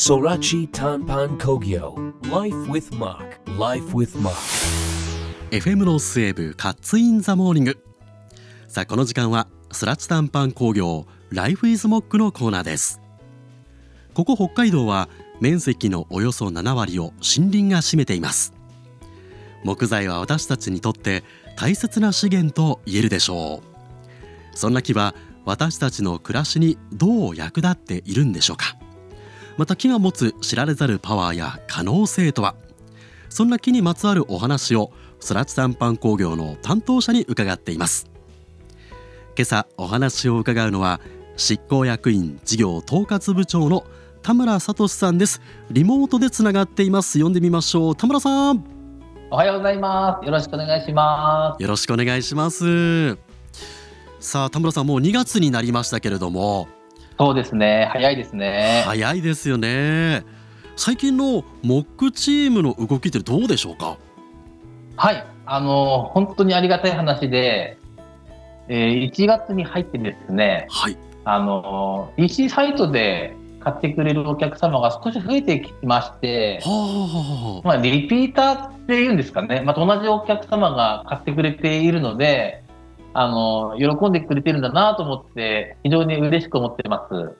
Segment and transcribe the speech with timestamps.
[0.00, 4.34] Sorachi 単板工業 Life with MOC Life with MOC.
[5.50, 7.78] FM NORTH WAVE カッツ in the Morning。
[8.66, 13.02] さあこの時間は空知単板工業 Life with MOC のコーナーです。
[14.14, 18.54] ここ北海道は面積のおよそ7割を森林が占めています。
[19.64, 21.24] 木材は私たちにとって
[21.58, 23.60] 大切な資源と言えるでしょ
[24.54, 24.56] う。
[24.56, 25.14] そんな木は
[25.44, 28.79] 私たちの暮らしにどう役立っているんでしょうか。
[29.60, 32.54] また木が持つ知られざるパワーや可能性とは？
[33.28, 38.10] そんな木にまつわるお話をスラッチ短パン工業の担当者に伺っています。
[39.36, 40.98] 今朝お話を伺うのは
[41.36, 43.84] 執行役員事業統括部長の
[44.22, 45.42] 田村聡さんです。
[45.70, 47.18] リモートでつながっています。
[47.18, 47.94] 読んでみましょう。
[47.94, 48.64] 田村さん。
[49.30, 50.24] おはようございます。
[50.24, 51.62] よろしくお願いします。
[51.62, 53.18] よろしくお願いします。
[54.20, 56.66] さあ田村さんもう2月になりましたけれども
[57.20, 57.86] そうですね。
[57.92, 58.82] 早いですね。
[58.86, 60.24] 早いですよね。
[60.74, 63.98] 最近のモックチームの動きってどうでしょうか？
[64.96, 65.26] はい。
[65.44, 67.76] あの本当にありがたい話で、
[68.68, 82.59] えー、1月に入ってですね、はい、あの EC サイトで買ってくれるお客様が少し増えてきまして、はあ、まあ、リピーターっていうんですかね、また同じお客様が買ってくれているので、
[83.12, 87.36] あの喜んでくれてるんだなと思って非常に嬉しく思ってます。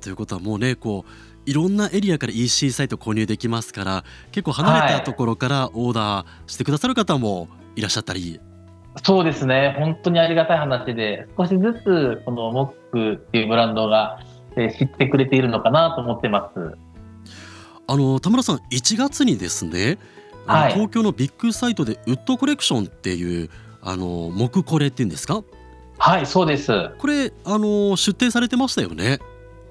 [0.00, 1.10] ということはもうねこう
[1.50, 8.40] いろんなエリアから EC サイト購入できますから結構離れたところからオーダーしてくださる方もいらっしゃったり。
[9.02, 14.18] そうですね本当にありがたい話で少しずつこのモックっていうブランドが
[14.54, 16.76] 知ってくれているのかなと思ってます。
[17.86, 19.98] あの田村さん1月にですね、
[20.46, 23.50] はい、東京のビッグサイトでウッドコレクションっていう
[23.82, 25.42] あの木これっていうんですか？
[25.98, 26.90] はいそうです。
[26.98, 29.18] これあの出展されてましたよね？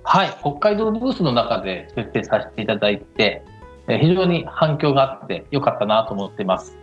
[0.04, 3.44] はい北海道ブースの中で出展させていただいて
[3.88, 6.78] 非常に反響があってよかったなと思ってます。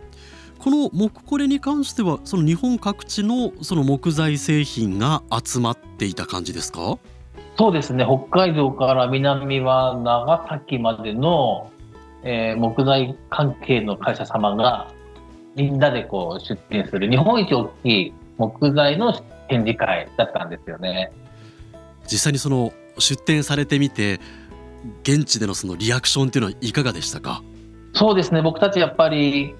[0.57, 6.97] この木これに関してはその日本各地のその木材製品が集まっていた感じですか？
[7.57, 8.05] そうですね。
[8.05, 11.71] 北海道から南は長崎までの、
[12.23, 14.91] えー、木材関係の会社様が
[15.55, 19.13] みんなでこう出展する日本一大きい木材の
[19.49, 21.11] 展示会だったんですよね。
[22.03, 24.19] 実際にその出展されてみて
[25.03, 27.43] 現地でのそのリアクションっていうのはいかがでしたか？
[27.93, 28.41] そうですね。
[28.41, 29.55] 僕たちやっぱり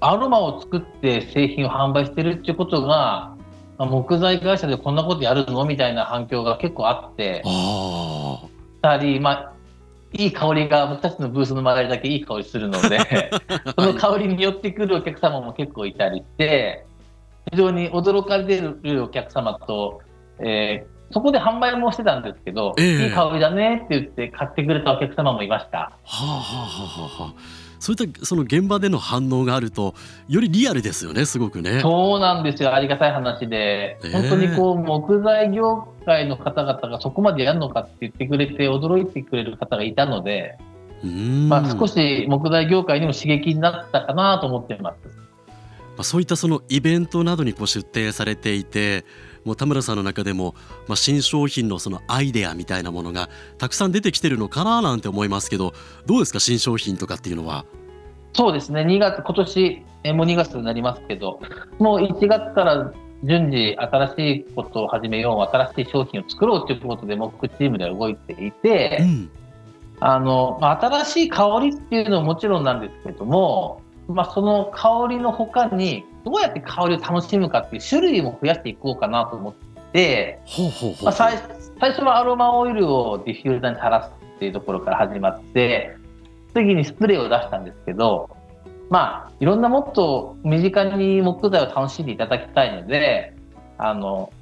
[0.00, 3.36] アロマを作って製品を販売してるっていうことが
[3.78, 5.64] 木材会社でこんなことやるの？
[5.64, 7.42] みたいな反響が結構あって。
[8.82, 9.53] たり、まあ、
[10.16, 12.98] いい香りが僕たちのブースの周りだけいい香りするので
[13.76, 16.84] その香りに寄ってくるお客様も結構いたりして
[17.50, 20.00] 非常に驚かれてるお客様と、
[20.38, 25.78] えー、そこで販売もしてたんですけど、えー、いい香りだねって言って買ってくれたお客様もいました。
[25.78, 26.34] はあは
[27.20, 29.94] あはあそういったその現場での反応があると
[30.28, 31.80] よりリアルですよねすごくね。
[31.80, 40.58] そうなんですよありがたい話で、えー、本当にこう木材業界の方々がそこまでやるのかって言ってくれて驚いてくれる方がいたので、
[41.48, 45.24] まあ、少し木材業界にも刺激になったかなと思ってます。
[45.96, 49.04] まあ、そういったそのイベントなどにこう出展されていて
[49.44, 50.54] もう田村さんの中でも、
[50.88, 53.28] まあ、新商品のそのアイデアみたいなものが
[53.58, 55.74] たくさん出てきてるのかななんて思いますけど
[56.06, 56.40] どうですか？
[56.40, 57.64] 新商品とかっていうのは。
[58.32, 58.82] そうですね。
[58.82, 61.40] 2月今年えもう2月になりますけど
[61.78, 69.30] もう1月から順次新しいことを始めよう新しい商品を作ろうということでモックチームでは動いていて、うん、
[70.00, 79.64] あの新しい香りっていうのももちろんなんですけどもまあ、その香りのほかにどうやって香りを楽しむかっていう種類も増やしていこうかなと思って
[81.04, 81.36] まあ、最
[81.78, 85.96] 初はアロマオイルをディフューザーに垂らすっていうところから始まって
[86.52, 88.28] 次にスプレーを出したんですけど
[88.90, 93.36] まあいろんなもっと身近に木材を楽しんでいただきたいので
[93.78, 94.32] あの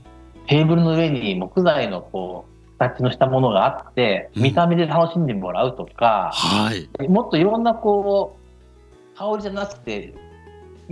[0.47, 8.38] テーブルの上に木材のこう形のしたものがあって見た目で楽しんでもらうとか、うんはい、もっといろんなこ
[9.14, 10.14] う香りじゃなくて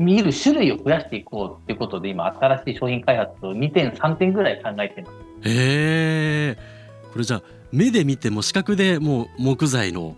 [0.01, 5.13] 見る種類を増やしていこうっていうことで今新しい商品開発を2点3点ぐらい考えてます。
[5.45, 6.57] へえ
[7.13, 10.17] これじゃあ目で見ても視覚でもう木材の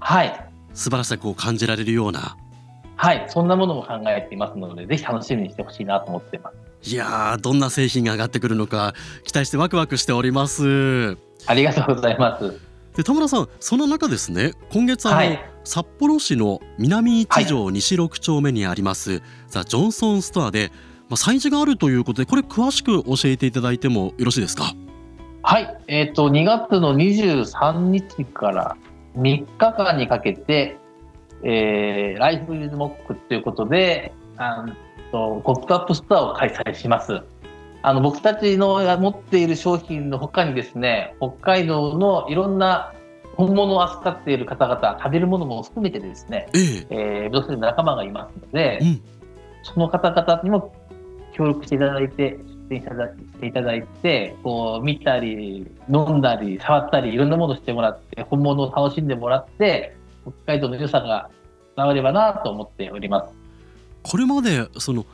[0.00, 0.48] はい。
[0.74, 2.36] 素晴らしさを感じられるような
[2.96, 3.24] はい。
[3.28, 6.50] そんなものも考えていますのでぜひ楽しみにしてほしいなと思っていま
[6.82, 6.90] す。
[6.92, 8.92] いやどんな製品が上がってくるのか
[9.22, 11.16] 期待してワクワクしております。
[11.46, 12.60] ありがとうございます。
[12.96, 14.52] で田村さんその中ですね。
[14.72, 20.70] 今月あの、はい札幌市の南一条西6丁目にあります、はい、ザ・ジョンソンストアで、
[21.08, 24.74] まあ、催事があるということでこれ詳しく教えていただいてもよろしいですか？
[25.44, 28.76] はい、えーと、2月の23日から
[29.16, 30.76] 3日間にかけて、
[31.42, 34.72] えー、 Life with MOC ということで、あの
[35.42, 37.20] ポップアップストアを開催します。
[37.82, 42.92] あの僕たちの持っている商品の他にですね、北海道のいろんな
[43.36, 49.02] 本物を扱っている方々、食べるものも含めてですね、えええー、要するに仲間がいますので、うん、
[49.62, 50.74] その方々にも
[51.32, 52.38] 協力していただいて、
[52.70, 52.86] 出店し
[53.40, 61.30] ていただいて、こう見たり、飲んだり、触ったり、いろんなものをしてもらって、本物を楽しんでもらって、北海道の良さが
[61.76, 63.34] 伝わればなと思っております。
[64.02, 65.04] これまでその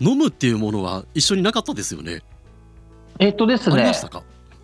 [0.00, 2.20] 飲むっていうものは一緒になかったですよね？
[3.18, 3.92] えっとですね。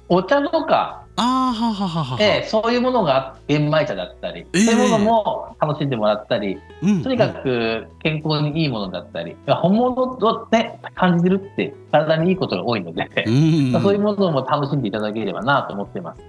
[0.08, 16.22] お茶とか、あはははは、えー、そういうものが玄米茶だったり、えー、そういうものも楽しんでもらったり、うん、とにかく健康にいいものだったり、うん、本物を、ね、感じるって体にいいことが多いので、うん、そういうものも楽しんでいただければなと思っています。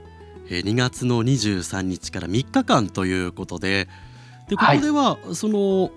[0.49, 3.87] 2月の23日から3日間ということで
[4.49, 5.91] でここでは、その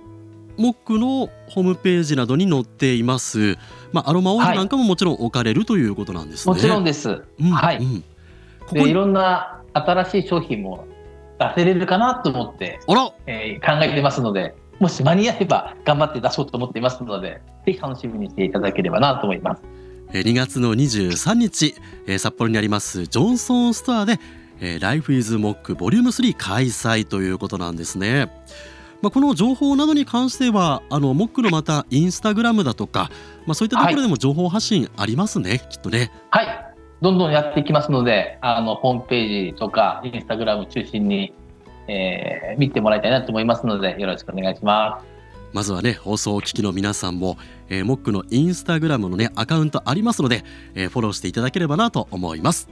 [0.56, 3.58] モックのホームページなどに載っています、
[3.93, 6.55] まあ、アロマオイルなんかももちろん置かれるということなんですね。
[6.55, 8.05] もちろんです、うん、はい、うん、
[8.74, 10.86] ここいろんな新しい商品も
[11.38, 12.80] 出せれるかなと思って
[13.26, 19.62] えー、考えてますのでもし間に合えば頑張って出そうと思っていますのでぜひ楽しみにしていただければなと思います。
[20.12, 21.74] 2月の23日、
[22.18, 24.20] 札幌にありますジョンソンストアで
[24.80, 28.28] 「Life is Mock ボリューム3開催ということなんですね。
[29.02, 33.10] まあ、この情報などに関してはあのモックのまたインスタグラムだとか、
[33.46, 36.10] まあ、そういったところでも情報発信ありますね、はい、きっとね。
[36.30, 36.53] はい
[37.00, 41.35] どんどんやっていきますのであのホームページとかインスタグラム中心に、
[41.88, 45.14] えー、見てもらいたいなと思いますのでよろしくお願いします。
[45.52, 47.38] まずはね放送を聞きの皆さんも、
[47.69, 50.44] えー、モックのインスタグラムのねアカウントありますので、
[50.75, 52.69] えー、フォローしていただければなと思います。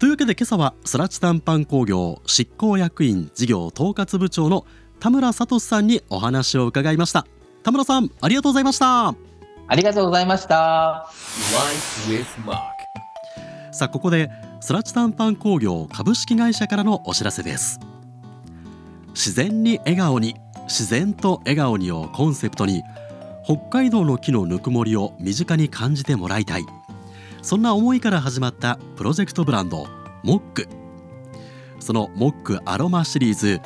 [0.00, 4.64] というわけで今朝はスラチタンパン工業執行役員事業統括部長の
[4.98, 7.26] 田村聡さんにお話を伺いました
[7.62, 9.14] 田村さんありがとうございましたあ
[9.74, 11.06] りがとうございました
[13.72, 14.30] さあここで
[14.60, 17.80] スラチタンパン工業株式会社からのお知らせです。
[19.10, 22.82] 自然に笑顔に自然と笑顔にをコンセプトに
[23.44, 26.66] 北海道の木のぬくもりを身近に感じてもらいたい。
[27.42, 29.86] そんな思いから始まったプロジェクトブランド
[30.22, 30.68] モック。
[31.78, 33.60] そのモックアロマシリーズ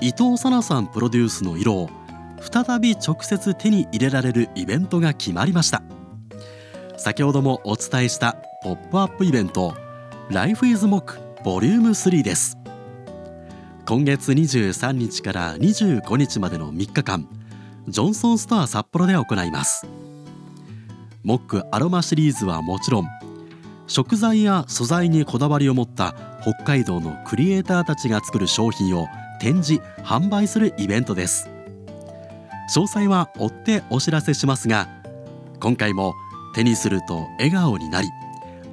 [0.00, 1.90] 伊藤さなさんプロデュースの色を
[2.40, 5.82] 再び直接手に入れられるイベントが決まりました。
[6.96, 9.74] 先ほどもお伝えしたポップアップイベント
[10.28, 12.58] Life is Mock ボリューム3です。
[13.86, 17.26] 今月23日から25日までの3日間
[17.88, 19.86] ジョンソンストア札幌で行います。
[21.22, 23.08] モックアロマシリーズはもちろん
[23.86, 29.08] 食材や素材にこだわりを持った北海道のクリエイターたちが作る商品を
[29.40, 31.48] 展示販売するイベントです。
[32.76, 34.86] 詳細は追ってお知らせしますが
[35.60, 36.12] 今回も
[36.54, 38.08] 手にすると笑顔になり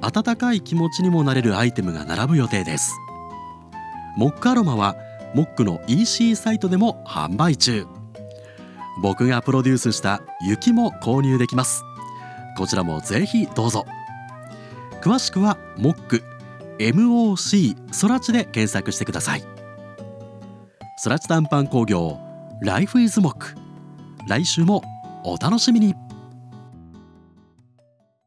[0.00, 2.94] 温かい気持ちにもなれるアイテムが並ぶ予定です。
[4.16, 4.96] モックアロマは
[5.34, 7.86] モックの EC サイトでも販売中。
[9.02, 11.84] 僕がプロデュースした雪も購入できます。
[12.56, 13.86] こちらもぜひどうぞ。
[15.00, 16.22] 詳しくはモック
[16.78, 19.44] MOC ソラチで検索してください。
[20.96, 22.18] スラチ短パン工業
[22.62, 23.54] Life is Mock
[24.28, 24.82] 来週も
[25.24, 26.07] お楽しみに。